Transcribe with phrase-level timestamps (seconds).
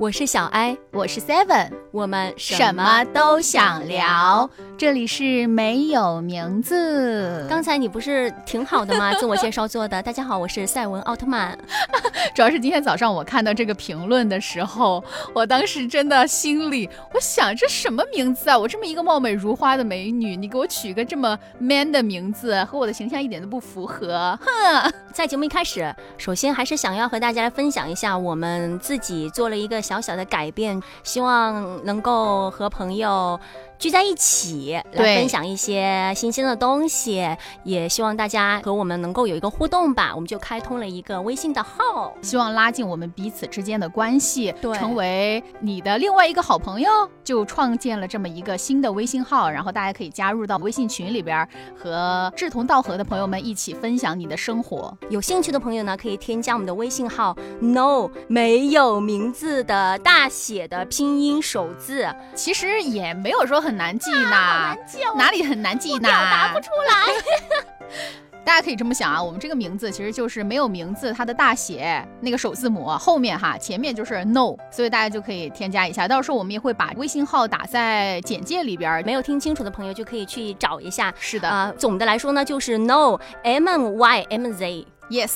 [0.00, 4.48] 我是小艾，我是 Seven，我们什么都想聊。
[4.76, 7.44] 这里是没有名字。
[7.50, 9.12] 刚才你不是挺好的吗？
[9.18, 10.00] 自我介绍做的。
[10.00, 11.58] 大家好，我是赛文奥特曼。
[12.32, 15.02] 主要是今天早上我看到这个评论的时候，
[15.34, 18.56] 我当时真的心里，我想这什么名字啊？
[18.56, 24.38] 我这么一个貌美如花的美女，你给我取个这么 man 的名字，和我的形象一点都不符合。
[24.40, 24.92] 哼！
[25.12, 33.40] 在节目一开始，首先还是想要和大家来分享一下，我们自己做了一个小小的改变，希望能够和朋友。
[33.78, 37.24] 聚在一起来分享一些新鲜的东西，
[37.62, 40.12] 也希望大家和我们能够有一个互动吧。
[40.14, 46.90] 我们就开通了一个微信的号，希望拉近我们彼此之间的关系，对，成为你的另外一个好朋友。
[47.22, 54.96] 就创建了这么一个新的微信号，然后大家可以加入到微信群里边，和志同道合的朋友们一起分享你的生活。
[55.10, 63.67] 有兴趣的朋友呢，可以添加我们的微信号，no 没有名字的大写的拼音首字，其实也没有说很。
[63.68, 64.74] 很难记呢，
[65.14, 66.08] 哪里很难记呢？
[66.08, 67.88] 表达不出来。
[68.42, 76.08] 大家可以这么想啊，我们这个名字其实就是没有名字，它的大写那个首字母后面哈，前面就是 no，所以大家就可以添加一下。
[76.08, 81.12] 到时候我们也会把微信号打在简介里边，没有听清楚的朋友就可以去找一下。
[81.20, 85.32] 是的啊，总的来说呢，就是 no m y m z yes。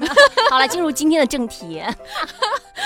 [0.50, 1.82] 好了，进入今天的正题。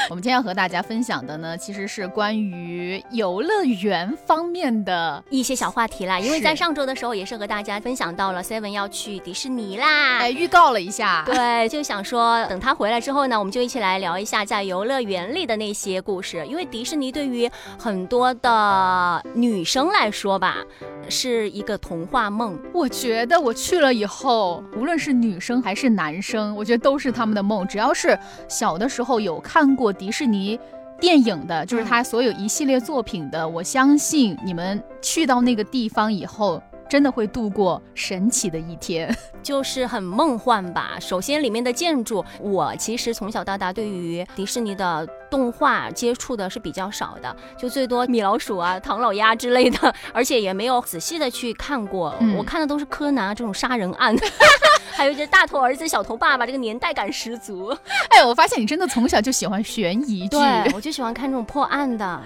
[0.09, 6.19] 我们今天要和大家分享的呢，其实是关于游乐园方面的一些小话题啦。
[6.19, 11.23] 因为在上周的时候，也是和大家分享到了 Seven 要去迪士尼啦，哎，预告了一下。
[11.27, 16.45] 对，就想说等他回来之后呢，我们就一起来聊一下在游乐园里的那些故事。
[16.47, 20.57] 因为迪士尼对于很多的女生来说吧，
[21.09, 22.59] 是一个童话梦。
[22.73, 27.67] 我觉得我去了以后，无论是女生还是男生，我觉得都是他们的梦。
[27.67, 29.91] 只要是小的时候有看过。
[30.03, 30.59] 迪士尼
[30.99, 33.49] 电影的，就是他所有一系列作品的。
[33.49, 40.97] 我相信你们去到那个地方以后，真的会度过神奇的一天， 就是很梦幻吧。
[41.01, 52.15] 首先，里面的建筑，我其实从小到大对于迪士尼的动画接触的是比较少的，就最多米老鼠啊、唐老鸭之类的，而且也没有仔细的去看过。
[52.37, 54.17] 我看的都是柯南这种杀人案。
[54.95, 57.77] 还有这大头儿子小头爸爸，这个年代感十足。
[58.11, 60.37] 哎，我发现你真的从小就喜欢悬疑剧，
[60.75, 62.21] 我就喜欢看这种破案的。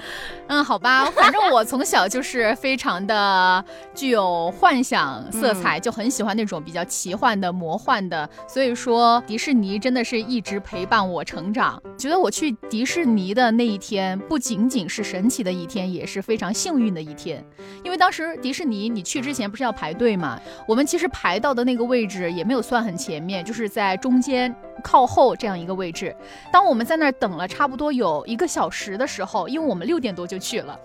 [0.48, 8.28] 嗯，好吧，反正我从小就是非常的具有幻想色彩，就很喜欢那种比较奇幻的、魔幻的。
[8.48, 11.80] 所以说，迪士尼真的是一直陪伴我成长。
[11.96, 17.42] 觉得我去迪士尼的那一天，不仅仅是神奇的一天，也是非常幸运的一天。
[17.84, 20.38] 因为当时迪士尼你去之前不是要排队嘛？
[20.66, 22.55] 我们其实排到的那个位置也没有。
[22.56, 26.16] 就算很前面，就是在中间靠后这样一个位置。
[26.50, 30.80] 当我们在那儿等了差不多有一个小时的时候，因为我们六点多就去了。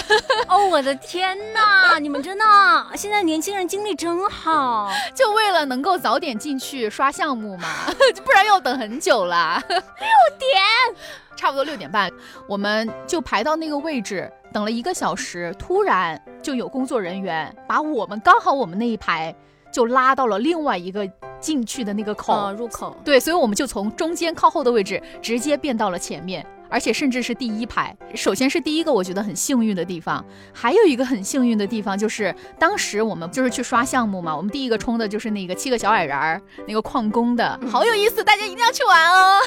[0.48, 1.98] 哦，我的天哪！
[1.98, 2.44] 你们真的
[2.94, 7.68] 现在年轻人精力真好， 就为了能够早点进去刷项目嘛，
[8.22, 9.58] 不然要等很久了。
[9.66, 9.78] 六
[10.38, 10.60] 点，
[11.36, 12.12] 差不多六点半，
[12.46, 15.54] 我们就排到那个位置等了一个小时。
[15.58, 19.34] 突然就有工作人员把我们刚好我们那一排。
[19.74, 21.04] 就拉到了另外一个
[21.40, 27.92] 进去的那个口入口，对，所以我们就从中间靠后的位置直接变到了前面，而且甚至是第一排。
[28.14, 39.40] 首先是第一个我觉得很幸运的地方，还有一个很幸运的地方就是当时我们就是去刷项目嘛，我们第一个冲的就是那个七个小矮人儿，那个矿工的，好有意思，大家一定要去玩哦。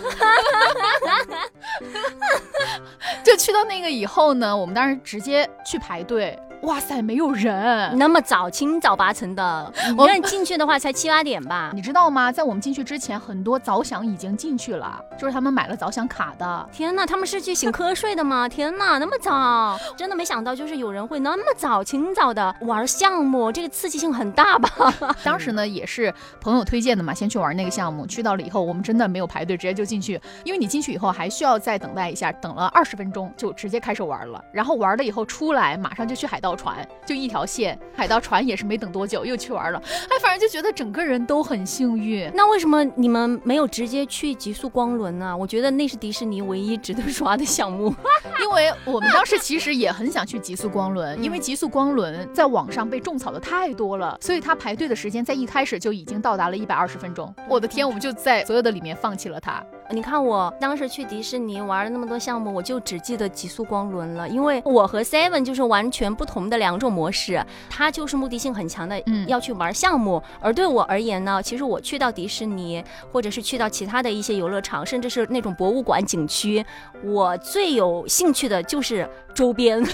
[3.24, 6.38] 就去到那个以后呢，我们当时直接去排队。
[6.62, 11.72] 哇塞，没有人，那么早，清早八晨的，我们进去的话才七八点吧？
[11.76, 12.32] 你知道吗？
[12.32, 16.70] 在我们进去之前，很多早响已经进去了，就是他们买了早响卡的。
[16.72, 18.50] 天哪，他们是去醒瞌睡的吗？
[18.50, 24.94] 天哪，那么早，真的没想到，就是有人会那么早，清早的玩项目，这个刺激性很大吧？
[25.24, 28.06] 当时呢，也是朋友推荐的嘛，先去玩那个项目。
[28.08, 34.44] 去到了以后，我们真的没有排队，直接就进去，因为你进去以后还需要再等待一下，等了二十分钟就直接开始玩了。
[34.52, 36.47] 然后玩了以后出来，马上就去海盗。
[36.48, 39.82] 到船就一条线，海盗船也是没等多久又去玩了。
[39.84, 42.32] 哎，反正就觉得整个人都很幸运。
[42.34, 45.36] 那为什么你们没有直接去极速光轮呢？
[45.36, 47.94] 我觉得那是迪士尼唯一值得刷的项目。
[48.42, 57.34] 因为我们当时其实也很想去极速光轮，因为极速光轮在网上被种草的太多了，所以它排队的时间在一开始就已经到达了一百二十分钟。
[57.50, 59.62] 我的天，我们就在所有的里面放弃了它。
[59.90, 70.22] 你看我当时去迪士尼玩了那么多项目，我就只记得极速光轮了，因为我和 Seven 就是完全不同的两种模式，它就是目的性很强的，嗯要去玩项目。
[70.42, 76.66] 而对我而言呢，其实我去到迪士尼，或者是去到其他的一些游乐场，甚至是那种博物馆景区，
[77.04, 79.82] 我最有兴趣的就是周边。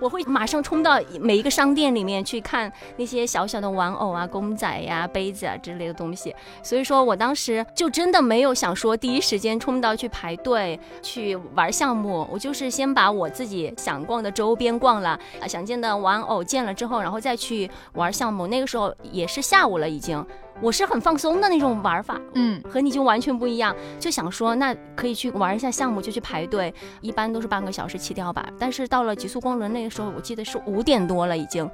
[0.00, 6.34] 我会马上冲到每一个商店里面去看那些小小的玩偶啊、公仔呀、杯子啊之类的东西。
[6.62, 15.10] 所以说我当时就真的没有想说第一时间冲到去排队去玩项目，我就是先把我自己想逛的周边逛了，
[15.40, 18.46] 啊想见的玩偶见了之后，然后再去玩项目。
[18.46, 20.24] 那个时候也是下午了，已经，
[20.62, 22.20] 我是很放松的那种玩法。
[22.34, 28.46] 嗯，和你就完全不一样，就想说那可以去玩一下项目，就去排队，一般都是半个小时起跳吧。
[28.58, 31.68] 但是到了极速光轮那个时候，我记得是五点多了已经。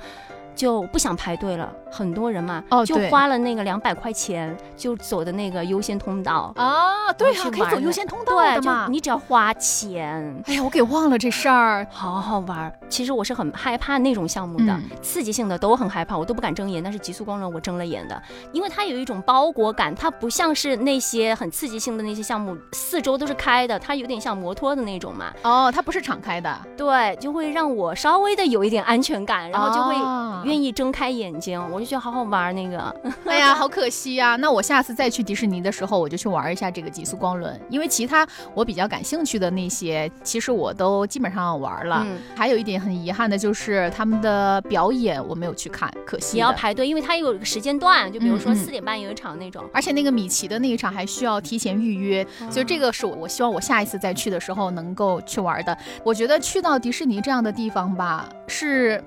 [0.56, 6.52] 就不想排队了，很多人嘛，就哦就花了那个两百块钱，就走的那个优先通道。
[6.56, 8.92] 啊，对啊，可以走优先通道对，的嘛就。
[8.92, 11.86] 你只要花钱，哎呀，我给忘了这事儿。
[11.90, 12.72] 好好玩儿。
[12.88, 16.82] 其实我是很害怕那种项目的，嗯刺激性的都很害怕，我都不敢睁眼。
[16.82, 18.20] 但是极速光轮我睁了眼的，
[18.52, 25.26] 因为它有一种包裹感，它不像是那些很刺激性的那些项目，四周都是开的，它有点像摩托的那种嘛。
[25.42, 32.94] 哦，它不是敞开的，对，就会让我稍微的有一点安全感，然后就会哦愿意睁开眼睛，我就觉得好好玩儿那个。
[33.26, 42.02] 哎呀，好可惜呀、那我下次再去迪士尼的时候，我就去玩一下这个极速光轮，因为其他我比较感兴趣的那些，其实我都基本上玩了。
[42.06, 46.36] 嗯还有一点很遗憾的就是他们的表演我没有去看，可惜的。
[46.36, 49.64] 也要排队，因为它有一个时间段，就比如说四点半有一场那种。
[49.72, 55.76] 而且那个米奇的那一场还需要提前预约，所以这个是我我希望我下一次再去的时候能够去玩的。
[56.04, 59.02] 我觉得去到迪士尼这样的地方吧，是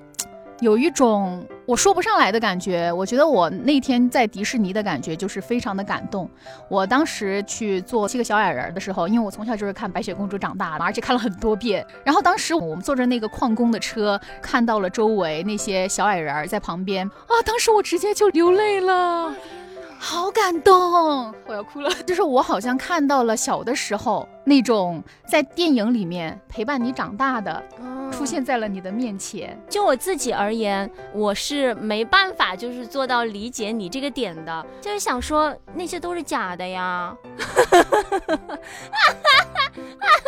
[0.60, 2.92] 有一种我说不上来的感觉。
[2.92, 6.28] 我觉得我那天在迪士尼的感觉就是非常的感动。
[6.68, 11.84] 我当时去做七个小矮人儿的时候，因为我从小就是看白雪公主长大的，而且看了很多遍。
[12.04, 19.34] 然后当时我们坐着那个矿工的车，看到了周围那些小矮人在旁边啊，当时我直接就流泪了。
[20.02, 21.90] 好感动，我要哭了。
[22.06, 27.62] 就是我好像看到了小的时候那种在电影里面陪伴你长大的，
[28.10, 29.56] 出现在了你的面前。
[29.68, 37.14] 就我自己而言，我是没办法就是做到理解你这个点的，就是想说那些都是假的呀。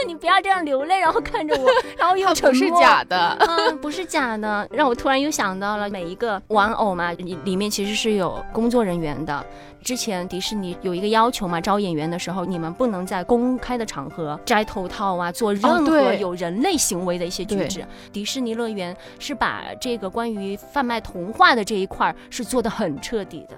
[0.06, 2.70] 你不要这样流泪，然后看着我，然后又 它不是。
[2.70, 9.44] 假的，嗯，不是假的，让我突然又想到了每一个玩偶嘛，里里面其实是有工作人员的。
[9.82, 17.84] 之前迪士尼有一个要求嘛，招演员的时候，你们不能在公开的场合摘头套啊，做任何有人类行为的一些举对止。
[18.12, 23.56] 迪士尼乐园是把这个关于贩卖童话的这一块儿是做的很彻底的。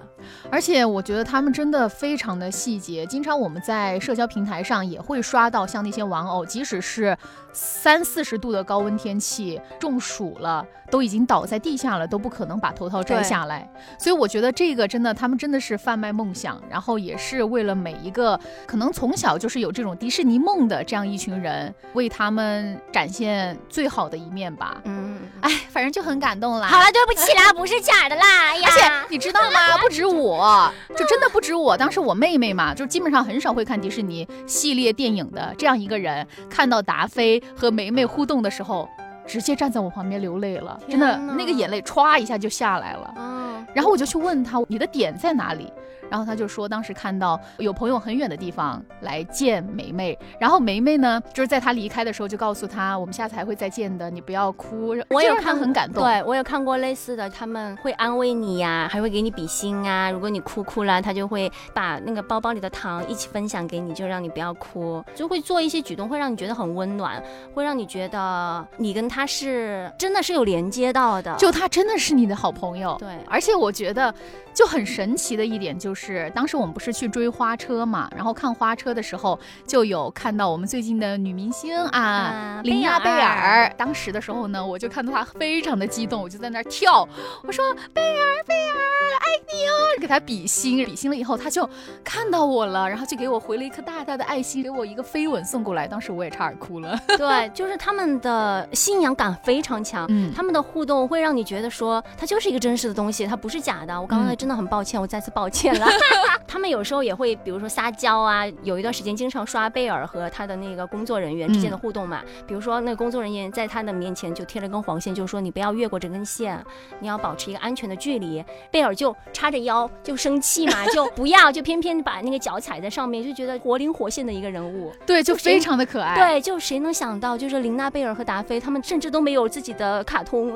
[0.49, 3.05] 而且我觉得他们真的非常的细节。
[3.05, 7.15] 经常我们在社交平台上也会刷到像那些玩偶，即使是
[7.55, 13.67] 三四十度的高温天气，中暑了，都已经倒在地下了，都不可能把头套摘下来。
[13.97, 24.81] 所以我觉得这个真的，他们真的是贩卖梦想，然后也是为了每一个可能从小就是有这种迪士尼梦的这样一群人，为他们展现最好的一面吧。
[24.83, 25.14] 嗯，
[25.45, 26.67] 哎，反正就很感动啦。
[26.67, 29.77] 好了，对不起啦， 不是假的啦，而且你知道吗？
[29.79, 31.77] 不止我，就真的不止我。
[31.77, 38.89] 当时我妹妹嘛，就基本上很少会看迪士尼系列电影的这样一个人，看到达菲和梅梅互动的时候，
[39.27, 43.13] 直接站在我旁边流泪了，真的那个眼泪歘一下就下来了。
[43.17, 45.71] 嗯，然后我就去问他，你的点在哪里？
[46.09, 54.95] 然后他就说，当时看到有朋友很远的地方来见梅梅，然后梅梅呢，就是在他离开的时候就告诉他，我们下次还会再见的，你不要哭。
[55.09, 56.03] 我有看很感动。
[56.03, 60.11] 对我有看过类似的，他们会安慰你呀，还会给你比心啊。
[60.11, 67.21] 如果你哭哭了，他就会把那个包包里的糖一起分享给你，就让你不要哭，就会做一些举动，会让你觉得很温暖，
[67.53, 71.35] 会让你觉得你跟他是真的是有连接到的。
[71.37, 72.95] 就他真的是你的好朋友。
[72.99, 74.13] 对，而且我觉得
[74.53, 75.94] 就很神奇的一点就是，
[76.35, 83.73] 当时我们不是去追花车嘛，然后看花车的时候，就有看到我们最近的女明星啊啊，琳娜贝贝尔尔。
[83.77, 87.07] 当时的时候呢，我就看到她非常的激动，我就在那儿跳，
[87.43, 88.75] 我说贝尔贝尔
[89.21, 91.67] 爱你哦，给她比心，比心了以后，她就
[92.03, 96.99] 看到我了，然后就给我回了一颗大大的爱心，给我一个飞吻送过来，当时我也差点哭了。
[97.17, 100.05] 对，就是他们的信仰感非常强。
[100.09, 103.99] 嗯他们的互动会让你觉得说，它就是一个真实的东西，它不是假的。
[103.99, 105.84] 我刚才嗯真的很抱歉，我再次抱歉了。
[106.47, 112.21] 他们有时候也会，比如说撒娇啊，有一段时间经常刷贝尔和他的那个工作人员之间的互动嘛。
[112.47, 116.63] 比如说那个工作人员在他的面前就贴了根黄线，就说你不要越过这根线，
[116.99, 118.43] 你要保持一个安全的距离。
[118.71, 124.93] 贝尔就叉着腰就生气嘛，就不要，就偏偏把那个脚踩在上面，就觉得活灵活现的一个人物。
[125.05, 126.15] 对，就非常的可爱。
[126.15, 130.55] 对，就谁能想到，就是琳娜贝尔和达菲他们甚至都没有自己的卡通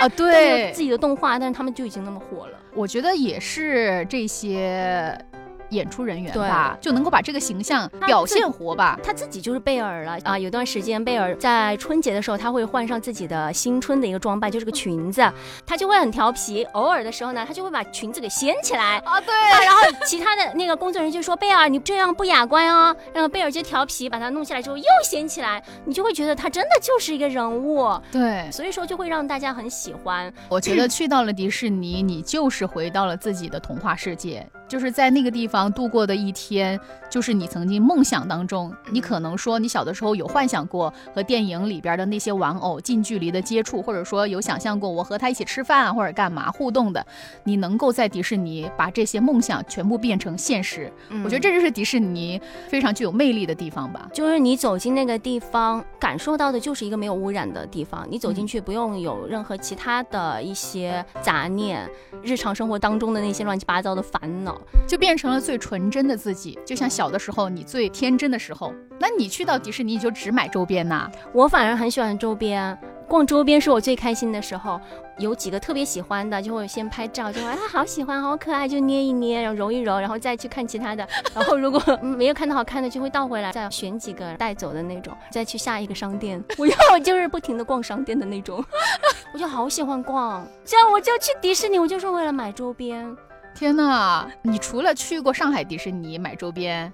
[0.00, 2.58] 啊， 对，自己的动画，但是他们就已经那么火了。
[2.72, 4.59] 我觉得也是这些。
[4.60, 5.29] yeah.
[5.70, 8.98] 演出人员吧，就能够把这个形象表现活吧。
[9.02, 10.38] 他自己就是贝尔了啊！
[10.38, 15.22] 有段时间，贝尔在春节的时候，他会换上自己的新春的一个装扮，就是个裙子，
[15.66, 16.64] 他就会很调皮。
[16.72, 19.34] 偶尔的时候呢，他就会把裙子给掀起来啊，对。
[19.64, 27.90] 然后其他的那个工作人员就说：“贝尔，你这样不雅观哦。”然后贝尔就调皮，把它弄下来之后又掀起来，你就会觉得他真的就是一个人物。
[28.12, 30.32] 对，所以说就会让大家很喜欢。
[30.48, 34.46] 我觉得去到了迪士尼，你就是回到了自己的童话世界。
[34.68, 36.78] 就是在那个地方度过的一天，
[37.10, 47.04] 就是你曾经梦想当中，你可能说你小的时候有幻想过和电影里边的那些玩偶近距离的接触，或者说有想象过我和他一起吃饭啊或者干嘛互动的，
[47.44, 50.92] 你能够在迪士尼把这些梦想全部变成现实，
[51.24, 54.08] 我觉得这就是迪士尼非常具有魅力的地方吧。
[54.12, 61.88] 就是你走进那个地方，感受到的就是一个没有污染的地方，你走进去不用有任何其他的一些杂念，
[62.22, 64.60] 日常生活当中的那些乱七八糟的烦恼。
[64.86, 68.72] 就变成了最纯真的自己，就像小的时候你最天真的时候。
[69.00, 71.10] 那你去到迪士尼，就只买周边呐？
[71.32, 72.78] 我反而很喜欢周边，
[73.08, 74.80] 逛周边是我最开心的时候。
[75.18, 81.04] 有几个特别喜欢的，就会先拍照，就会啊好喜欢，好可爱，就捏一捏，然后揉一揉，然后再去看其他的。
[81.34, 86.40] 然后如果没有看到好看的，就会倒回来，再选几个带走的那种，再去下一个商店。
[86.56, 88.64] 我要就是不停的逛商店的那种，
[89.34, 90.46] 我就好喜欢逛。
[90.64, 93.16] 这样我就去迪士尼，我就是为了买周边。
[93.54, 96.90] 天呐，你除了去过上海迪士尼买周边，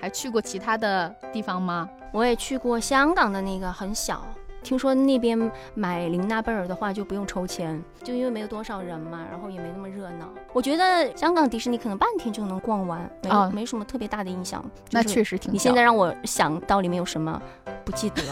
[0.00, 1.88] 还去过其他的地方吗？
[2.12, 4.26] 我也去过香港的那个很小，
[4.68, 10.28] 听说那边买琳娜贝尔的话就不用抽签，就因为没有多少人嘛，然后也没那么热闹。
[10.52, 14.62] 我觉得香港迪士尼可能半天就能逛完，没没什么特别大的印象。
[14.90, 15.54] 那确实挺。
[15.54, 17.40] 你现在让我想到里面有什么，
[17.82, 18.22] 不记得，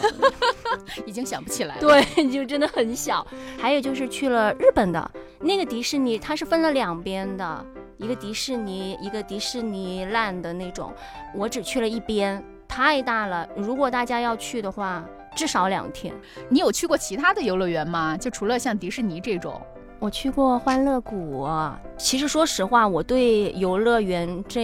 [1.07, 1.81] 已经想不起来了。
[1.81, 3.25] 对， 就真的很小。
[3.57, 5.11] 还有就是去了日本的。
[5.39, 7.65] 那个迪士尼它是分了两边的，
[7.97, 10.93] 一个迪士尼，一个迪士尼 land 的那种。
[11.33, 13.49] 我只去了一边，太大了。
[13.55, 15.03] 如果大家要去的话，
[15.37, 16.13] 至少两天。
[16.49, 18.17] 你有去过其他的游乐园吗？
[18.17, 19.61] 就除了像迪士尼这种，
[19.99, 21.47] 我去过欢乐谷。
[21.95, 24.63] 其实说实话，我对游乐园这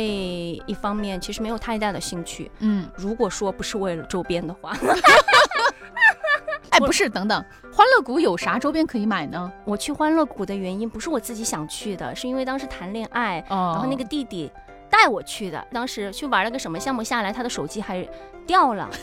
[0.66, 2.52] 一方面其实没有太大的兴趣。
[2.60, 4.76] 嗯，如果说不是为了周边的话。
[6.72, 9.52] 哎，不是，等等，欢乐谷有啥周边可以买呢？
[9.64, 14.52] 我去欢乐谷的原因不是我自己想去的，是因为当时谈恋爱，然后那个弟弟
[14.90, 15.68] 带我去的。
[15.72, 18.04] 当时去玩了个什么项目下来，他的手机还
[18.46, 18.90] 掉了。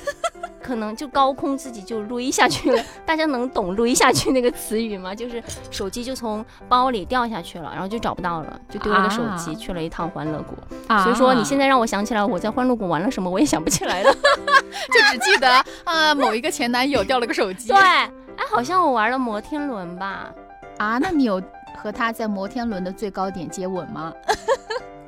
[0.63, 5.13] 可能就高空自己就撸下去了， 大家能懂“撸下去”那个词语吗？
[5.13, 10.55] 就是手机就从包里掉下去了，然后就找不到了，就丢了个手机，去了一趟欢乐谷。
[11.03, 17.69] 所以说你现在让我想起来我在欢乐谷玩了什么，我也想不起来了， 就只记得啊某一个前男友掉了个手机。
[17.69, 18.11] 对，哎，
[18.49, 20.31] 好像我玩了摩天轮吧？
[20.79, 21.43] 啊，那你有
[21.83, 24.13] 和他在摩天轮的最高点接吻吗？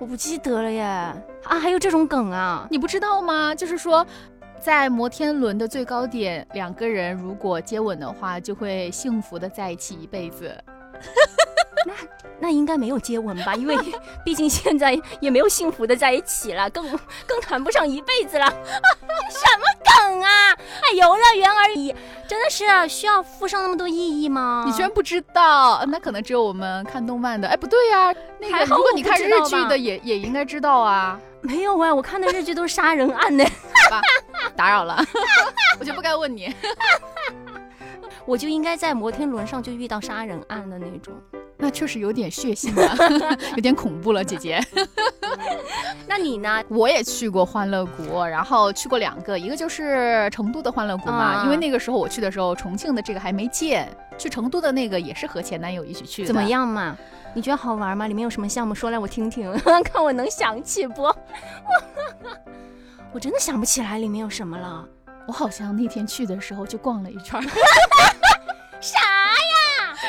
[0.02, 0.82] 我不记得了耶。
[0.82, 2.66] 啊，还有这种梗啊？
[2.68, 3.54] 你不知道吗？
[3.54, 4.04] 就是说。
[4.60, 10.56] 在摩天轮的最高点，两个人如果接吻的话，就会幸福的在一起一辈子。
[11.84, 13.54] 那那应该没有接吻吧？
[13.54, 13.78] 因为
[14.26, 16.84] 毕竟现在也没有幸福的在一起了，更
[17.24, 18.46] 更谈不上一辈子了。
[19.30, 20.52] 什么梗啊？
[20.82, 21.94] 哎，游乐园而已，
[22.26, 24.64] 真的是需要附上那么多意义吗？
[24.66, 25.84] 你居然不知道？
[25.86, 27.46] 那可能只有我们看动漫的。
[27.46, 31.16] 哎，不对呀，那个如果你看日剧的，也也应该知道啊。
[31.42, 33.44] 没有啊，我看的日剧都是杀人案呢。
[34.56, 35.00] 打扰了，
[35.78, 36.52] 我就不该问你。
[38.24, 41.12] 我就应该在摩天轮上就遇到杀人案的那种，
[41.62, 44.60] 那确实有点血腥了， 有点恐怖了，姐姐。
[46.08, 46.60] 那你呢？
[46.68, 53.88] 我也去过欢乐谷，然后去过两个，一个就是成都的欢乐谷嘛，因为那个时候我去的时候，重庆的这个还没建。
[54.18, 56.96] 去成都的那个也是和前男友一起去的，怎么样嘛？
[57.32, 58.08] 你觉得好玩吗？
[58.08, 58.74] 里面有什么项目？
[58.74, 59.50] 说来我听听，
[59.84, 61.04] 看我能想起不？
[63.12, 64.84] 我真的想不起来里面有什么了。
[65.28, 67.40] 我好像那天去的时候就逛了一圈。
[68.80, 69.11] 啥呀？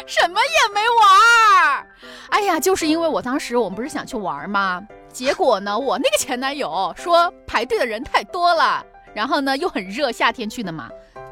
[0.06, 1.88] 什么也没玩儿。
[2.30, 4.82] 哎呀，就是因为我当时我们不是想去玩吗？
[5.10, 8.84] 结果呢，我那个前男友说排队的人太多了，
[9.14, 10.90] 然后呢又很热，夏天去的嘛。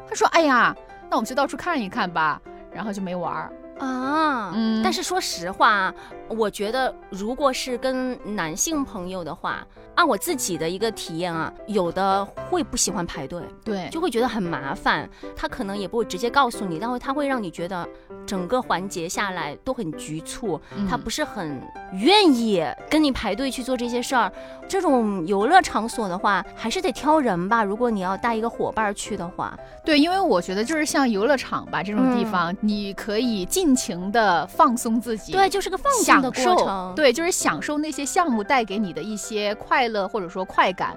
[0.08, 0.74] 他说：“哎呀，
[1.10, 2.40] 那我们就到处看一看吧。”
[2.72, 3.50] 然后就没玩。
[3.78, 5.92] 啊，嗯但是说实话，
[6.28, 15.08] 我觉得如果是跟男性朋友的话，按我自己的一个体验啊，有的会不喜欢排队，对，就会觉得很麻烦。
[15.36, 17.86] 他可能也不会直接告诉你，但会他会让你觉得
[18.26, 21.60] 整个环节下来都很局促，嗯他不是很
[21.92, 24.32] 愿意跟你排队去做这些事儿。
[24.68, 27.62] 这种游乐场所的话，还是得挑人吧。
[27.62, 40.96] 如果你要带一个伙伴去的话，对，因为我觉得就是像游乐场吧这种地嗯方，你可以尽情的放松自己，对，就是个放松的过程。，对，就是享受那些项目带给你的一些快乐或者说快感。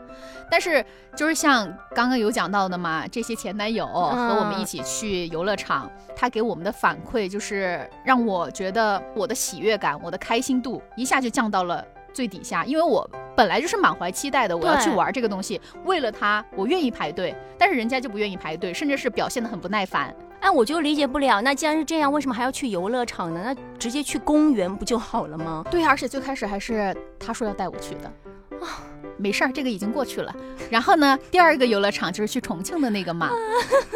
[0.50, 0.84] 但是
[1.16, 11.84] 就是像刚刚有讲到的嘛，这些前男友和我们一起去游乐场，他给我们的反馈就是让我觉得我的喜悦感、我的开心度一下就降到了
[12.14, 13.10] 最底下，因为我。
[13.38, 20.16] 本来就是满怀期待的，我要去玩这个东西，为了他，我愿意排队，但是人家就不愿意排队，甚至是表现得很不耐烦。
[20.40, 21.42] 哎，我就理解不了。
[21.42, 23.42] 那既然是这样，为什么还要去游乐场呢？
[23.44, 25.66] 那直接去公园不就好了吗？
[25.70, 28.10] 对，而且最开始还是他说要带我去的。
[28.62, 28.81] 啊，
[29.17, 30.33] 没事儿，这个已经过去了。
[30.69, 33.29] 然后呢，第二个游乐场就是去重庆的那个嘛，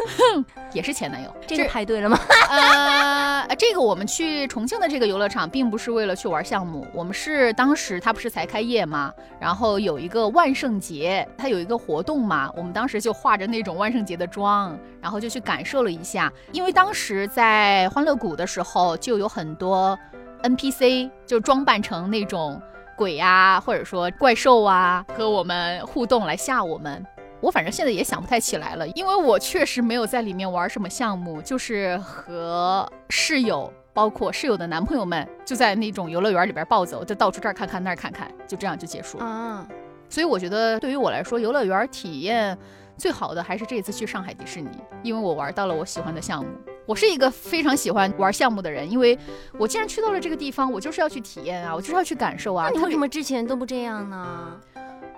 [0.72, 1.34] 也是前男友。
[1.46, 2.18] 这个排队了吗？
[2.48, 16.32] 呃，这个我们去重庆的这个游乐场，并不是为了去玩项目，我们是当时它不是才开业嘛，然后有一个万圣节，它有一个活动嘛，我们当时就化着那种万圣节的妆，然后就去感受了一下。
[16.52, 19.98] 因为当时在欢乐谷的时候，就有很多
[20.42, 22.60] NPC 就装扮成那种
[23.00, 27.02] 鬼呀、或者说怪兽啊，和我们互动来吓我们。
[27.40, 39.24] 我反正现在也想不太起来了，因为我确实没有在里面玩什么项目，就是和室友，包括室友的男朋友们，就在那种游乐园里边暴走，就到处这儿看看那儿看看，就这样就结束了。
[39.24, 39.66] 啊，
[40.10, 42.54] 所以我觉得对于我来说，游乐园体验
[42.98, 44.68] 最好的还是这次去上海迪士尼，
[45.02, 46.50] 因为我玩到了我喜欢的项目。
[46.90, 49.16] 我是一个非常喜欢玩项目的人，因为
[49.56, 52.68] 我既然去到了这个地方，我就是要去体验啊，我就是要去感受啊。
[52.68, 54.58] 那你为什么之前都不这样呢？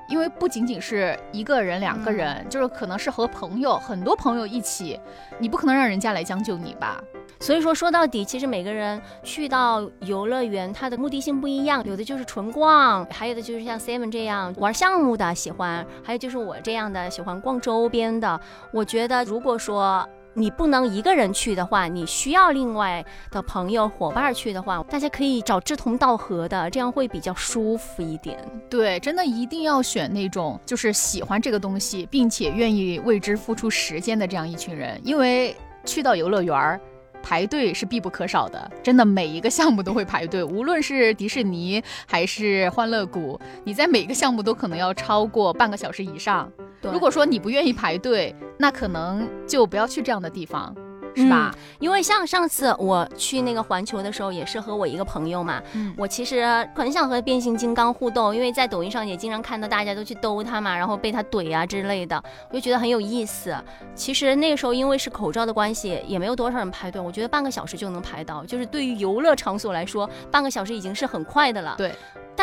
[0.06, 5.00] 因为不仅仅是一个人、两个人，就是可能是和朋友、很多朋友一起，
[5.38, 7.02] 你不可能让人家来将就你吧？
[7.40, 18.38] 所以说说到底，其实每个人去到游乐园，它的目的性不一样，有的就是纯逛，还有的就是像 Seven 这样玩项目的喜欢，还有就是我这样的喜欢逛周边的。
[18.74, 28.38] 我觉得如果说你不能一个人去的话，你需要另外的朋友伙伴去的话，大家可以找志同道合的，这样会比较舒服一点。
[28.70, 36.80] 对，真的一定要选那种就是喜欢这个东西，并且愿意为之付出时间的这样一群人，因为去到游乐园儿。
[37.24, 46.50] 排队是必不可少的，真的每一个项目都会排队，无论是迪士尼还是欢乐谷，你在每个项目都可能要超过半个小时以上。
[46.82, 50.74] 对如果说你不愿意排队，那可能就不要去这样的地方，
[51.14, 51.54] 是吧？
[51.78, 63.54] 因为像上次我去那个环球的时候，也是和我一个朋友嘛，嗯我其实很想和变形金刚互动，因为在抖音上也经常看到大家都去逗他嘛，然后被他怼啊之类的，我就觉得很有意思。
[63.94, 71.74] 其实那个时候因为是口罩的关系，也没有多少人排队，我觉得半个小时就能排到，就是对于游乐场所来说，半个小时已经是很快的了。
[71.76, 71.92] 对。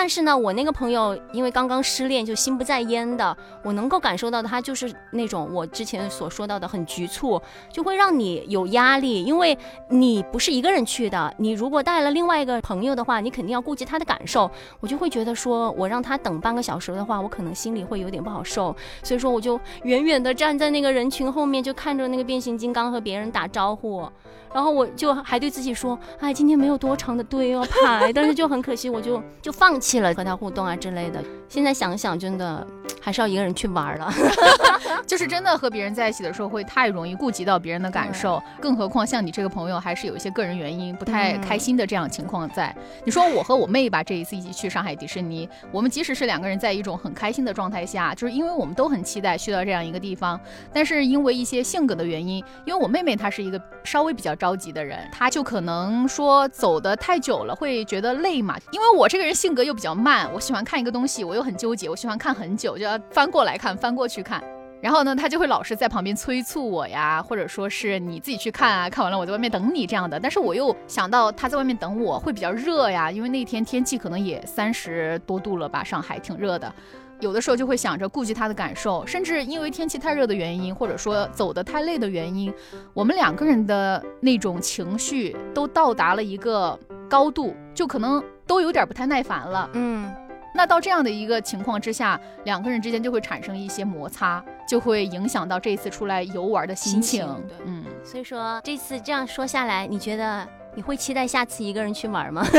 [0.02, 9.58] 但是呢，我那个朋友因为刚刚失恋，就心不在焉的，我能够感受到，他就是那种我之前所说到的很局促，就会让你有压力，因为
[9.90, 14.50] 你不是一个人去的，你如果带了另外一个朋友的话，你肯定要顾及他的感受。
[14.80, 24.10] 我就会觉得说，我让他等半个小时的话，我可能心里会有点不好受，所以说我就远远的站在那个人群后面，就看着那个变形金刚和别人打招呼，
[24.54, 31.24] 然后我就还对自己说，哎，今天没有多长的队要排，但是就很可惜，我就就放弃了和他互动啊之类的。
[31.48, 32.66] 现在想想，真的
[33.02, 34.12] 还是要一个人去玩了。
[35.06, 42.76] 就是真的和别人在一起的时候，会太容易顾及到别人的感受，更何况像你这个朋友，还是有一些个人原因不太嗯开心的这样情况在。
[43.06, 50.40] 你说我和我妹吧，这一次一起去上海迪士尼，我们即使是两个人在一种很开心的状态下，就是因为我们都很期待去到这样一个地方，
[50.72, 58.58] 但是因为一些性格的原因，因为我妹妹她是一个稍微比较着急的人，她就可能说走的太久了会觉得累嘛。
[58.72, 64.44] 因为我这个人性格又比较慢，我喜欢看一个东西，我又很纠结，我喜欢看很久，就要翻过来看，翻过去看。
[64.82, 70.18] 然后呢，他就会老是在旁边催促我呀，或者说是你自己去看啊，看完了我在外面等你这样的。
[70.18, 76.74] 但是我又想到他在外面等我会比较热呀，因为那天天气可能也三十多度了吧，上海挺热的。
[77.20, 82.54] 有的时候就会想着顾及他的感受，甚至因为天气太热的原因，或者说走得太累的原因，
[82.94, 89.70] 我们两个人的那种情绪都到达了一个高度，就可能都有点不太耐烦了。
[89.74, 90.10] 嗯，
[90.54, 97.22] 那到这样的一个情况之下，两个人之间就会产生一些摩擦，就会影响到这次出来游玩的心情。
[97.22, 102.46] 心情对嗯，所以说这次这样说下来，你觉得你会期待下次一个人去玩吗？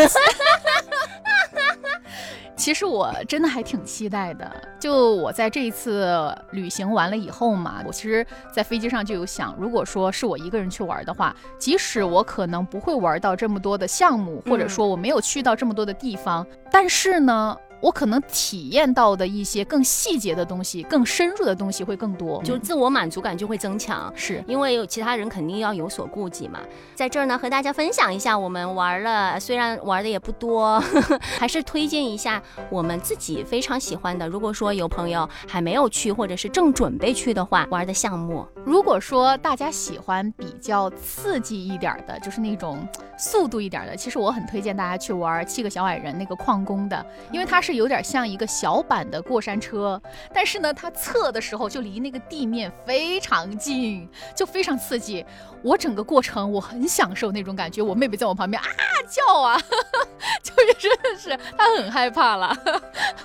[2.56, 4.50] 其实我真的还挺期待的。
[4.78, 17.56] 就我在这一次旅行完了以后嘛，我其实，在飞机上就有想，如果说是我一个人去玩的话，即使我可能不会玩到这么多的项目，或者说我没有去到这么多的地方，但是呢。
[17.80, 24.12] 我可能体验到的一些更细节的东西、更深入的东西会更多，就自我满足感就会增强。
[24.14, 26.60] 是因为有其他人肯定要有所顾忌嘛。
[26.94, 30.78] 在这儿呢，和大家分享一下，我们玩了，虽然玩的也不多，
[31.38, 34.28] 还是推荐一下我们自己非常喜欢的。
[34.28, 38.46] 如果说有朋友还没有去，或者是正准备去的话，玩的项目。
[38.66, 47.69] 如果说大家喜欢比较刺激一点的，就是那种速度一点的，其实我很推荐大家去玩七个小矮人那个矿工的，因为它是。
[47.70, 50.00] 是有点像一个小版的过山车，
[50.34, 55.24] 但是呢，它测的时候就离那个地面非常近，就非常刺激。
[55.62, 57.80] 我整个过程我很享受那种感觉。
[57.82, 58.66] 我妹妹在我旁边啊
[59.08, 59.60] 叫啊，
[60.42, 62.56] 就是真的是她很害怕了。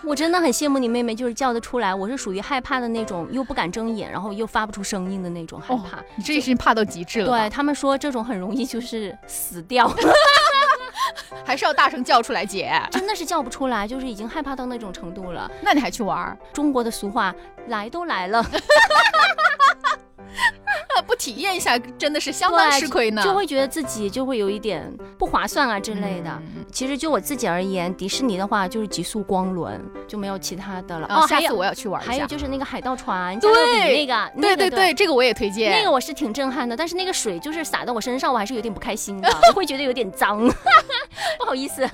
[0.03, 1.95] 我真的很羡慕你妹妹，就是叫得出来。
[1.95, 6.03] 我是属于害怕的那种，又不敢睁眼，然后又发不出声音的那种害怕。
[6.15, 7.27] 你这是怕到极致了。
[7.27, 9.89] 对他们说这种很容易就是死掉。
[11.45, 15.49] 还是要大声叫出来，姐，真的是叫不出来，就是已经害怕到那种程度了。
[15.61, 16.37] 那你还去玩？
[16.53, 17.33] 中国的俗话，
[17.67, 18.43] 来都来了。
[21.05, 26.41] 不体验一下真的是相当吃亏呢，就会觉得自己就会有一点不划算啊之类的。
[26.71, 31.07] 其实就我自己而言，迪士尼的话就是极速光轮，就没有其他的了。
[31.09, 32.11] 哦，下次我要去玩一下。
[32.11, 35.71] 还有就是那个海盗船，对那个，对对对，这个我也推荐。
[35.71, 40.39] 那个我是挺震撼的，但是那个水就是洒到我身上，我还是有点不开心的，我 会觉得有点脏。
[41.39, 41.87] 不好意思，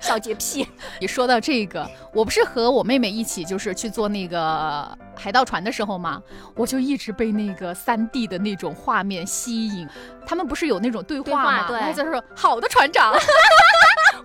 [0.00, 0.66] 小洁癖。
[1.00, 6.22] 你说到这个，我不是和我妹妹一起就是去坐那个海盗船的时候嘛，
[6.54, 9.88] 我就一直被那个三 D 的那种画面吸引。
[10.26, 11.66] 他们不是有那种对话吗？
[11.68, 13.12] 对，就是说好的船长。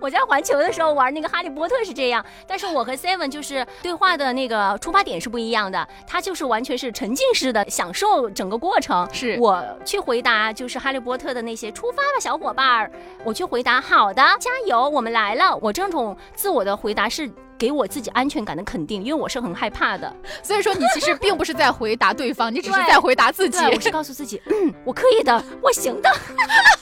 [0.00, 5.86] 我在环球的时候玩那个哈利波特是这样，但是我和 Seven 就是对话的那个出发点是不一样的。
[6.06, 9.08] 他就是完全是沉浸式的享受整个过程。
[9.12, 12.90] 是我去回答就是哈利波特的那些出发吧小伙伴儿，
[13.24, 15.56] 我去回答好的加油我们来了。
[15.58, 17.30] 我这种自我的回答是。
[17.58, 23.58] 给我自己安全感的肯定，因为我是很害怕的，所以说你其实并不是在回答对方，你只是在回答自己。
[23.64, 26.08] 我是告诉自己，嗯，我可以的，我行的。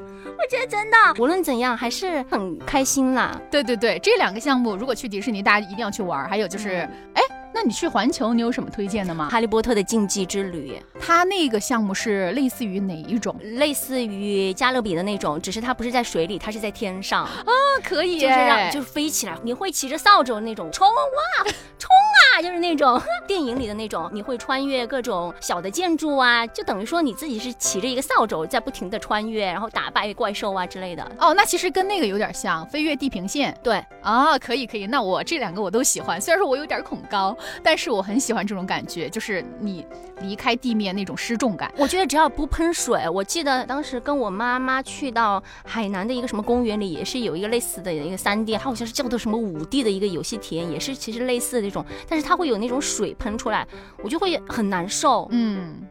[0.36, 3.40] 我觉得真的，无论怎样还是很开心啦。
[3.50, 6.28] 对对对，这两个项目如果去迪士尼，大家一定要去玩。
[6.28, 7.22] 还有就是，哎。
[7.54, 9.28] 那你去环球，你有什么推荐的吗？
[9.30, 13.34] 哈利波特的竞技之旅，它那个项目是类似于哪一种？
[13.40, 17.46] 类似于加勒比的那种，只是它不是在水里，它是在天上啊，
[17.84, 21.88] 可以，就是让就是飞起来，你会骑着扫帚那种冲哇冲
[22.34, 31.08] 啊，就是那种 电影里的那种，你会穿越各种小的建筑啊，就等于说你自己是骑着一个扫帚在不停的穿越，然后打败怪兽啊之类的。
[31.20, 33.56] 哦，那其实跟那个有点像，飞越地平线。
[33.62, 37.36] 对啊，可以可以，那我这两个我都喜欢，虽然说我有点恐高。
[37.62, 39.86] 但是我很喜欢这种感觉，就是你
[40.20, 41.72] 离开地面那种失重感。
[41.76, 53.66] 我觉得只要不喷水，我记得当时跟我妈妈去到海南的一个什么公园里，也是有一个类似的一个三 D，它好像是叫做什么五 D 的一个游戏体验，也是其实类似的那种，但是它会有那种水喷出来，
[54.02, 55.28] 我就会很难受。
[55.30, 55.82] 嗯，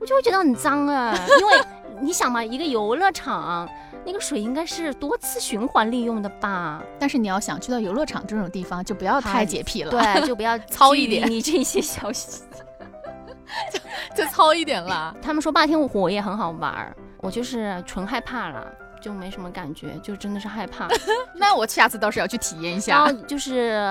[0.00, 1.52] 我就会觉得很脏啊，因为
[2.00, 3.68] 你想嘛，一个游乐场。
[4.04, 6.82] 那个水应该是多次循环利用的吧？
[6.98, 11.30] 但是你要想去到游乐场这种地方，就不要太洁癖了，对，就不要 糙一点。
[11.30, 12.42] 你这些消息，
[13.72, 15.14] 就就糙一点了。
[15.22, 18.66] 他们说霸天虎也很好玩，我就是纯害怕了。
[19.02, 20.88] 就没什么感觉，就真的是害怕。
[21.34, 22.96] 那我下次倒是要去体验一下。
[22.96, 23.84] 然后就是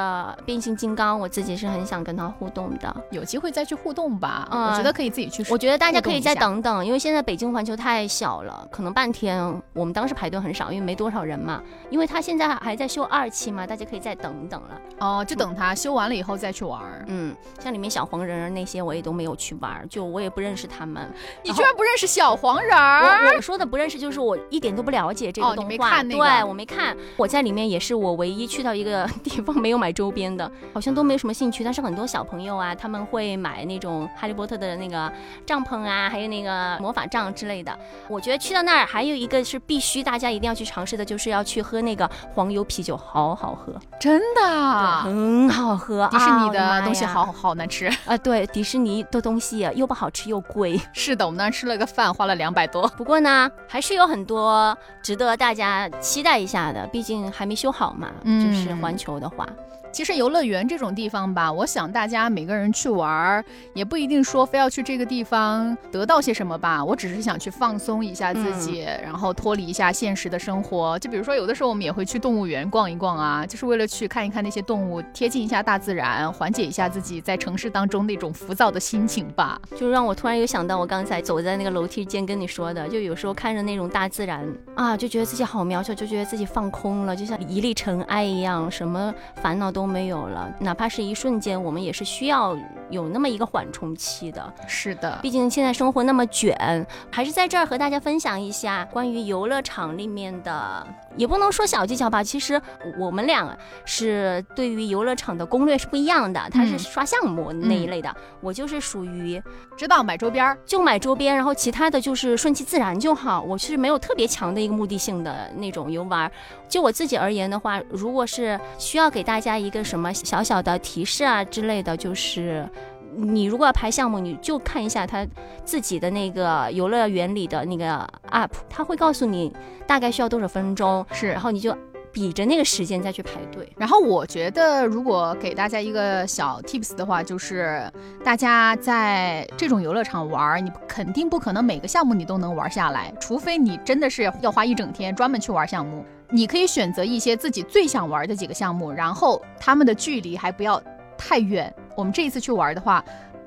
[0.45, 4.47] 变形金刚，我自己是很想跟他互动的，有机会再去互动吧。
[4.50, 5.45] 嗯，我觉得可以自己去。
[5.52, 9.41] 我觉得大家可以再等等，因为现在北京环球太小了，可能半天。
[9.74, 11.62] 我们当时排队很少，因为没多少人嘛。
[11.89, 14.82] 因为他现在还在修二期嘛，大家可以再等等了。
[15.00, 16.82] 哦，就等他修完了以后再去玩。
[17.08, 21.12] 嗯，像里面小黄人儿那些，我也都没有去玩，就我也不认识他们。
[21.43, 23.36] 你居然不认识小黄人儿？
[23.36, 25.01] 我说的不认识，就是我一点都不了。
[25.02, 31.64] 了解这个动画，对我没看，我在里面也是我唯一去到一个 地方没有买周边的，好像都没什么兴趣。
[31.64, 35.12] 但是很多小朋友啊，他们会买那种哈利波特的那个
[35.44, 37.76] 帐篷啊，还有那个魔法杖之类的。
[38.08, 46.08] 我觉得去到那儿还有一个是必须大家一定要去尝试的，就是要去喝那个黄油啤酒，好好喝，真的很好喝。
[46.12, 50.80] 迪士尼的东西好好难吃啊，对，迪士尼的东西又不好吃又贵。
[50.94, 52.88] 是的，我们那儿吃了个饭花了两百多。
[52.90, 54.78] 不过呢，还是有很多。
[55.01, 56.86] 值得大家期待一下的。
[56.88, 59.47] 毕竟还没修好嘛，就是环球的话。
[59.91, 66.84] 其实游乐园这种地方吧，我想大家每个人去玩儿，也不一定说非要去这个地方得到些什么吧。
[66.84, 70.97] 我只是想去放松一下自己，然后脱离一下现实的生活。
[70.99, 79.60] 就比如说，有的时候我们也会去动物园逛一逛啊，就是为了去看一看那些动物，贴近一下大自然，缓解一下自己在城市当中那种浮躁的心情吧。
[79.77, 89.81] 就让我突然有想到，我刚才走在那个楼梯间跟你说的，就有时候看着那种大自然啊，就觉得自己好渺小，就觉得自己放空了，就像一粒尘埃一样，什么烦恼都。
[89.82, 92.56] 都没有了，哪怕是一瞬间，我们也是需要
[92.91, 94.54] 有那么一个缓冲期的。
[94.67, 100.86] 是的，毕竟现在生活那么卷，还是在这儿和大家分享一下关于游乐场里面的，
[101.17, 102.24] 也不能说小技巧吧。
[102.24, 102.62] 其实
[103.00, 109.41] 我们俩是对于游乐场的攻略是不一样的，他是刷项目那一类的，我就是属于
[109.76, 113.41] 知道买周边就买周边，然后其他的就是顺其自然就好。
[113.41, 116.32] 我是没有特别强的一个目的性的那种游玩。
[116.69, 119.71] 就我自己而言的话，如果是需要给大家一。
[119.71, 122.69] 一个什么小小的提示啊之类的，就是
[123.15, 125.26] 你如果要排项目，你就看一下他
[125.65, 129.54] 自己的那个游乐园里的那个 app，他会告诉你
[129.86, 131.76] 大概需要多少分钟，是，然后你就
[132.12, 133.71] 比着那个时间再去排队。
[133.78, 137.89] 然后我觉得，如果给大家一个小 tips 的话，就是
[138.24, 146.06] 大家在这种游乐场玩，你肯定不可能每个项目你都能玩下来，除非你真的是要花一整天专门去玩项目。
[146.30, 150.82] 你可以选择一些自己最想玩的几个项目，然后他们的距离还不要
[151.17, 151.74] 太远。
[151.95, 153.04] 我们这一次去玩的话。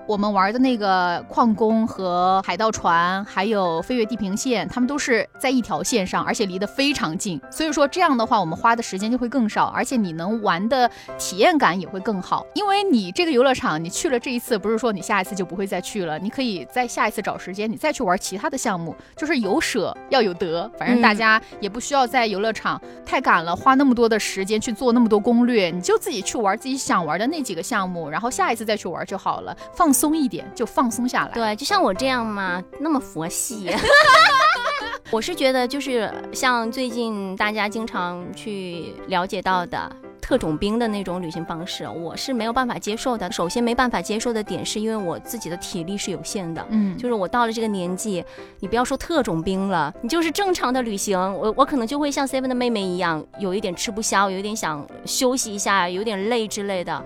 [0.07, 7.40] 我们玩的那个矿工和海盗船，还有飞越地平线，他们都是在一条线上，而且离得非常近。
[7.51, 12.45] 所以说这样的话，我们花的时间就会更少，而且你能玩的体验感也会更好。
[12.55, 18.95] 因为你这个游乐场，你去了这一次，不是说你下一次就不会再去了，你可以在下一次找时间，你再去玩其他的项目。
[19.17, 29.93] 就是有舍要有得，反正大家也不需要在游乐场太赶了，花那么多的时间去做那么多攻略，你就自己去玩自己想玩的那几个项目，然后下一次再去玩就好了，放。
[29.94, 33.70] 松一点就放松下来，对，就像我这样嘛，那么佛系。
[35.11, 43.30] 我是觉得，就是像最近大家经常去了解到的特种兵的那种旅行方式，我是没有办法接受的。
[43.30, 46.66] 首先没办法接受的点，是因为我自己的体力是有限的。
[46.70, 48.24] 嗯，就是我到了这个年纪，
[48.59, 57.04] 你不要说特种兵了，你就是正常的旅行，我我可能就会像 Seven 的妹妹一样，有一点吃不消，有一点想休息一下，有点累之类的。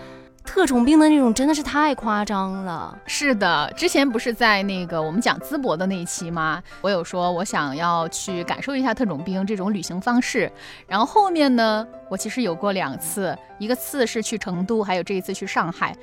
[0.49, 2.99] 特种兵的那种真的是太夸张了。
[3.05, 6.63] 是的，之前不是在那个我们讲淄博的那一期吗？
[6.81, 10.51] 我有说我想要去感受一下特种兵这种旅行方式。
[10.87, 15.95] 然后后面呢，我其实有过两次，一个次是去成都，还有这一次去上海，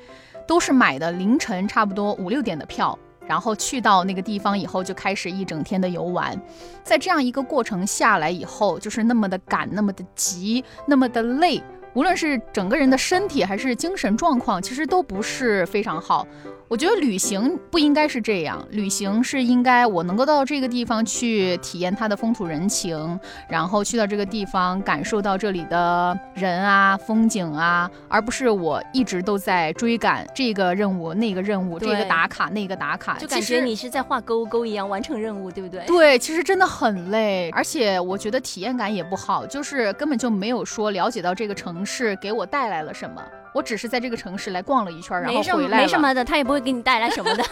[0.46, 6.40] 都是买的凌晨差不多五六点的票，然后去到那个地方以后就开始一整天的游玩。
[6.84, 11.60] 在这样一个过程下来以后，就是那么的赶，那么的急，那么的累。
[11.96, 16.28] 无论是整个人的身体还是精神状况，其实都不是非常好。
[16.68, 35.84] 我觉得旅行不应该是这样，旅行是应该我能够到这个地方去体验它的风土人情，然后去到这个地方感受到这里的人啊、风景啊，而不是我一直都在追赶这个任务、那个任务、这个打卡、那个打卡，就感觉你是在画勾勾一样完成任务，对不对？
[35.86, 43.22] 对，其实真的很累，而且我觉得体验感也不好，就是根本就没有说了解到这个城市给我带来了什么。
[43.56, 47.42] 我只是在这个城市来逛了一圈，然后回来没什么的，他也不会给你带来什么的，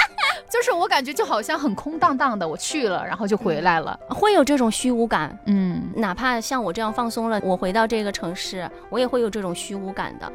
[0.50, 5.36] 就是我感觉就好像很空荡荡的，我去了，然后就回来了，会有这种虚无感。
[5.46, 10.30] 嗯，哪怕像我这样放松了，我回到这个城市，我也会有这种虚无感的。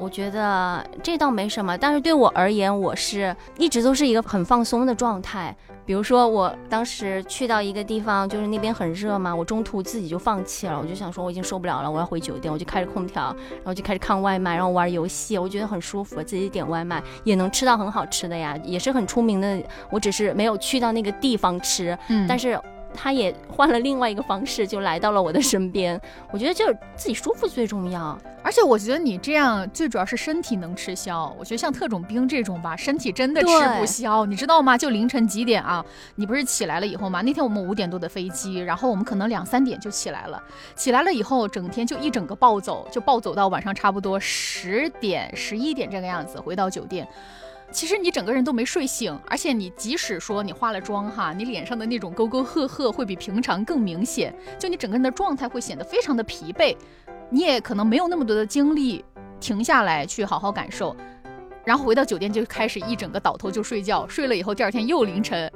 [0.00, 5.54] 我觉得这倒没什么，但是对我而言，我是一直都是一个很放松的状态。
[5.84, 19.60] 比如说，我当时去到一个地方，就是那边很热嘛，我中途自己就放弃了，我就想说我已经受不了了，我要回酒店，我就开着空调，然后就开始看外卖，然后玩游戏，我觉得很舒服，自己点外卖也能吃到很好吃的呀，也是很出名的。
[19.90, 22.58] 我只是没有去到那个地方吃，嗯，但是。
[22.92, 26.00] 他也换了另外一个方式，就来到了我的身边。
[26.32, 31.34] 我觉得就是自己舒服最重要，而且我觉得你这样最主要是身体能吃消。
[31.38, 34.76] 我觉得像特种兵这种吧，身体真的吃不消，你知道吗？
[34.76, 35.84] 就凌晨几点啊？
[36.16, 37.22] 你不是起来了以后吗？
[37.22, 40.42] 那天我们五点多的飞机，然后我们可能两三点就起来了。
[40.74, 47.06] 起来了以后，整天就一整个暴走，就暴走到晚上差不多十点、十一点这个样子回到酒店。
[47.72, 56.76] 其实你整个人都没睡醒，而且你即使说你化了妆哈，你脸上的那种沟沟壑壑会比平常更明显，就你整个人的状态会显得非常的疲惫，
[57.30, 59.04] 你也可能没有那么多的精力
[59.38, 60.96] 停下来去好好感受，
[61.64, 65.50] 然后回到酒店就开始一整个倒头就睡觉，睡了以后第二天又凌晨。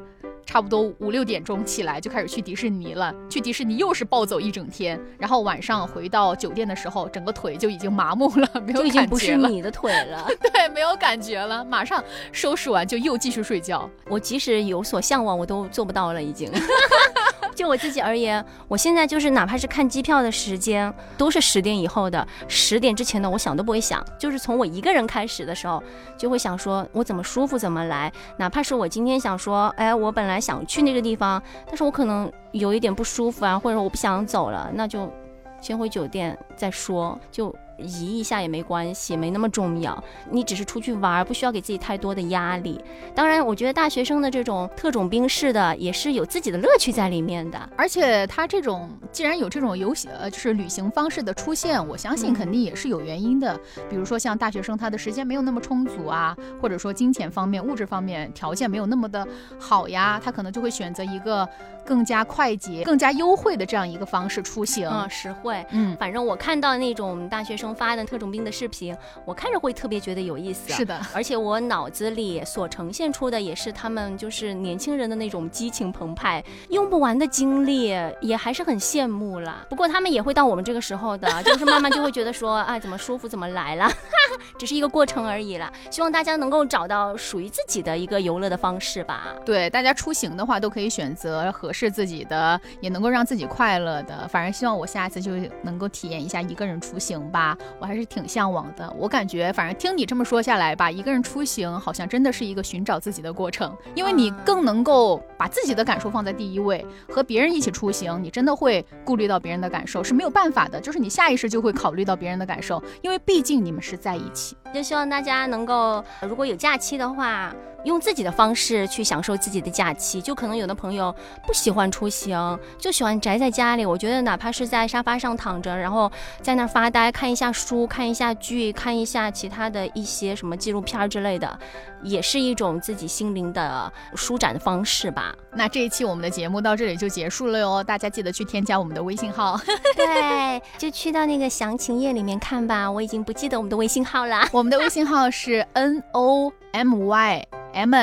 [0.46, 3.14] 差不多五六点钟起来就开始去迪士尼了。
[3.28, 10.26] 去迪士尼又是暴走一整天，然后晚上回到酒店的时候，整个腿就已经麻木了， 没有就已经不是你的腿了。
[10.52, 12.02] 对，没有感觉了，马上
[12.33, 13.88] 收拾完就又继续睡觉。
[14.09, 16.50] 我即使有所向往，我都做不到了，已经。
[17.54, 24.04] 就我自己而言，我现在就是哪怕是看机票的时间，都是十点以后的，十点之前的我想都不会想。
[24.18, 25.83] 就是从我一个人开始的时候，
[26.16, 28.12] 就会想说我怎么舒服怎么来。
[28.38, 35.12] 哪怕是我今天想说，哎，我本来想去那个地方，但是我可能有一点不舒服啊，或者说我不想走了，那就
[35.61, 37.18] 先回酒店再说。
[37.30, 37.54] 就。
[37.78, 40.02] 移一下也没关系，没那么重要。
[40.30, 42.80] 你只是出去玩，不需要给自己太多的压力。
[43.14, 47.68] 当然，我觉得大学生的这种特种兵式的也是有自己的乐趣在里面的。
[47.76, 53.58] 而且他这种既然有这种游戏呃，就是旅行方式的出现，我相信肯定也是有原因的。
[53.90, 59.26] 比如说像大学生，他的时间没有那么充足啊，或者说金钱方面、物质方面条件没有那么的
[59.58, 61.48] 好呀，他可能就会选择一个
[61.84, 64.88] 更加快捷、更加优惠的这样一个方式出行。
[64.88, 65.64] 嗯，实惠。
[65.70, 67.63] 嗯，反正我看到那种大学生。
[67.72, 70.72] 发的特种兵的视频，我看着会特别觉得有意思。
[70.72, 79.64] 是的，而且我脑子里所呈现出的也是他们就是年轻人的那种激情澎湃、用不完的精力，也还是很羡慕了。
[79.70, 83.88] 不过他们也会到我们这个时候的，就是慢慢就会觉得说， 啊，怎么舒服怎么来了，
[84.59, 85.72] 只是一个过程而已了。
[85.90, 89.35] 希望大家能够找到属于自己的一个游乐的方式吧。
[89.44, 94.27] 对，大家出行的话都可以选择合适自己的，也能够让自己快乐的。
[94.29, 97.53] 反正希望我下次就能够体验一下一个人出行吧。
[97.78, 106.84] 我还是挺向往的，我感觉反正听你这么说下来吧，一个人出行好像真的是一个寻找自己的过程，因为你更能够把自己的感受放在第一位。
[107.08, 114.56] 和别人一起出行，你真的会顾虑到别人的感受是没有办法的，就是你下意识就会考虑到别人的感受，因为毕竟你们是在一起。
[114.74, 117.54] 就希望大家能够，如果有假期的话。
[117.84, 121.14] 用自己的方式去享受自己的假期，就可能有的朋友
[121.46, 123.84] 不喜欢出行，就喜欢宅在家里。
[123.84, 126.10] 我觉得哪怕是在沙发上躺着，然后
[126.40, 131.58] 在那儿发呆，看一下书，看一下剧，看一下其他的一些什么纪录片之类的，
[132.02, 135.34] 也是一种自己心灵的舒展的方式吧。
[135.52, 139.60] 那这一期我们的节目到这里就结束了哟，大家记得去添加我们的微信号。
[139.94, 142.90] 对，就去到那个详情页里面看吧。
[142.90, 144.48] 我已经不记得我们的微信号了。
[144.52, 147.46] 我们的微信号是 N O M Y。
[147.74, 147.94] M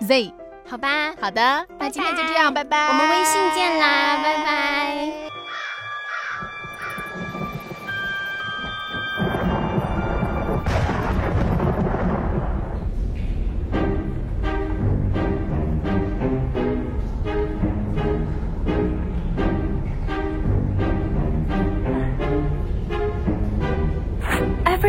[0.00, 0.34] Z，
[0.68, 5.08] 好吧，好的，那今天就这样，拜拜，我们微信见啦，拜拜。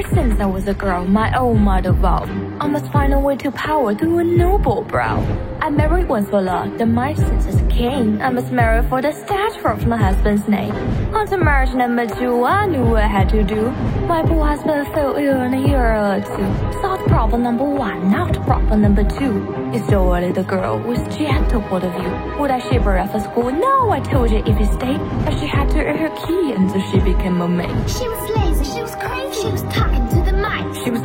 [0.01, 2.27] Ever since I was a girl, my own mother vowed
[2.59, 5.19] I must find a way to power through a noble brow.
[5.61, 8.19] I married once for love, then my senses came.
[8.19, 10.73] I must marry for the stature of my husband's name.
[11.13, 13.69] On to marriage number two, I knew what I had to do.
[14.07, 16.81] My poor husband fell ill in a year or two.
[16.81, 19.35] Solved problem number one, now to problem number two.
[19.71, 22.39] It's Is the little girl with gentle point of view.
[22.39, 23.51] Would I ship her for school?
[23.51, 24.97] No, I told you if you stay.
[25.25, 27.69] But she had to earn her key until she became a maid.
[27.89, 29.90] She was lazy, she was crazy, she was talking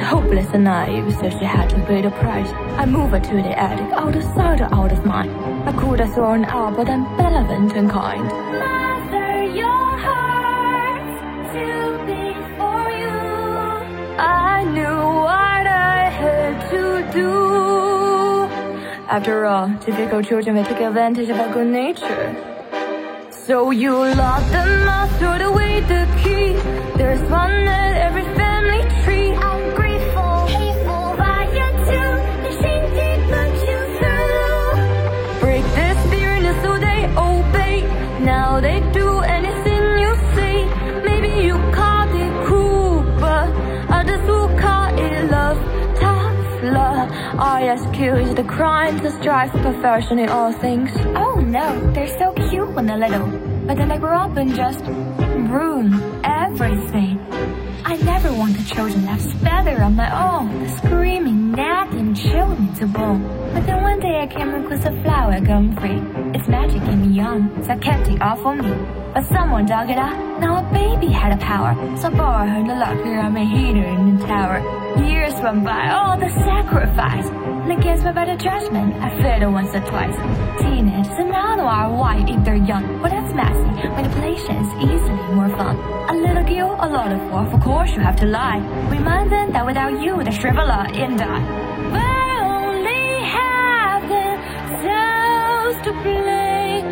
[0.07, 2.51] hopeless and naive, so she had to pay the price.
[2.83, 5.31] I moved her to the attic, out of sight out of mind.
[5.69, 8.25] I could have thrown out, but I'm benevolent and kind.
[8.25, 11.17] Mother, your heart's
[11.55, 13.19] too big for you.
[14.19, 17.33] I knew what I had to do.
[19.09, 22.27] After all, typical children may take advantage of our good nature.
[23.31, 26.53] So you lock them out, throw away the key.
[26.97, 28.25] There's one at every
[47.67, 50.89] Excuse the crime to strive for perfection in all things.
[51.17, 53.27] Oh no, they're so cute when they're little.
[53.67, 55.93] But then they grow up and just ruin
[56.25, 57.19] everything.
[57.85, 60.63] I never want the children left better on my own.
[60.63, 63.25] the Screaming, nagging, children to bone.
[63.53, 66.01] But then one day I came across a flower gum free.
[66.39, 68.71] Its magic gave me young, so I kept it all for me.
[69.13, 71.75] But someone dug it up, now a baby had a power.
[71.97, 74.86] So I borrowed her the lock here on my heater in the tower.
[75.05, 77.27] Years went by, all the sacrifice.
[77.27, 80.17] And against my better judgment, I failed once or twice.
[80.63, 83.03] Teenagers and now are white if they're young.
[83.03, 85.77] But that's messy, manipulation is easily more fun.
[86.09, 88.59] A little guilt, a lot of war, of course you have to lie.
[88.91, 91.43] Remind them that without you, they shrivel up and die.
[91.91, 93.05] But I only
[93.37, 96.83] have themselves to play.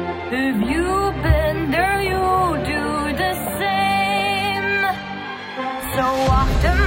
[0.42, 2.24] If you've been there, you
[2.66, 2.82] do
[3.22, 4.82] the same.
[5.96, 6.04] So
[6.40, 6.78] often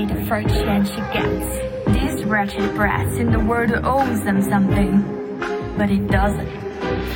[0.00, 2.16] away the first chance she gets.
[2.16, 5.38] These wretched brats in the world owes them something,
[5.76, 6.60] but it doesn't.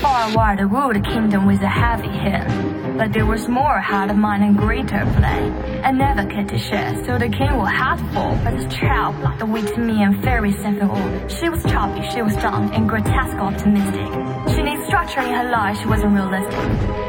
[0.01, 2.99] Far wider ruled a kingdom with a heavy hand.
[2.99, 4.97] But there was more had a mind and greater.
[4.97, 8.39] And never could to share, so the king have full.
[8.45, 10.97] But this child blocked the to me and very simple.
[11.28, 14.34] She was choppy, she was strong and grotesque optimistic.
[14.55, 16.59] She needs structure in her life, she wasn't realistic.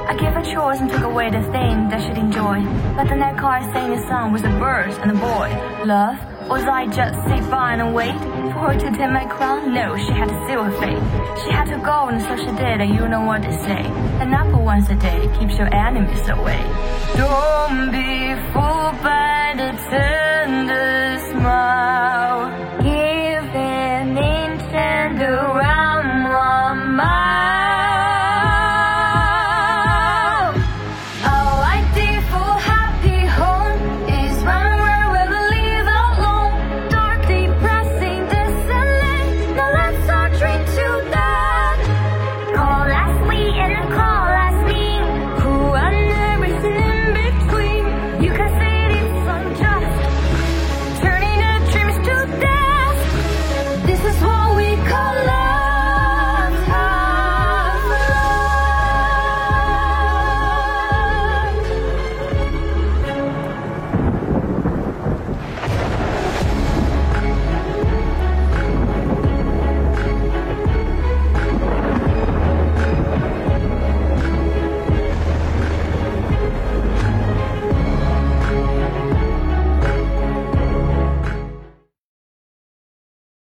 [0.10, 2.64] I gave her chores and took away the thing that she'd enjoy.
[2.96, 5.50] But the next car sang a song was a bird and a boy.
[5.86, 6.18] Love?
[6.46, 8.18] Or was I just sit by and wait
[8.54, 9.74] for her to take my crown?
[9.74, 11.02] No, she had to seal her fate.
[11.44, 13.84] She had to go, and so she did, and you know what they say.
[14.22, 16.62] An apple once a day keeps your enemies away.
[17.16, 22.15] Don't be fooled by the tender smile.